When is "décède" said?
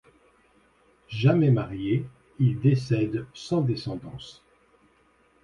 2.59-3.23